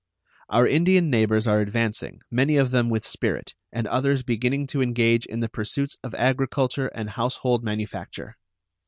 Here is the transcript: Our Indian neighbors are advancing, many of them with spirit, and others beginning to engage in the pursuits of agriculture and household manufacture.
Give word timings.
Our 0.49 0.65
Indian 0.65 1.11
neighbors 1.11 1.45
are 1.45 1.59
advancing, 1.59 2.23
many 2.31 2.57
of 2.57 2.71
them 2.71 2.89
with 2.89 3.05
spirit, 3.05 3.53
and 3.71 3.85
others 3.85 4.23
beginning 4.23 4.65
to 4.73 4.81
engage 4.81 5.27
in 5.27 5.41
the 5.41 5.47
pursuits 5.47 5.95
of 6.03 6.15
agriculture 6.15 6.87
and 6.87 7.07
household 7.07 7.63
manufacture. 7.63 8.35